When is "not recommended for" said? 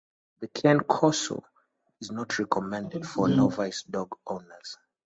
2.11-3.27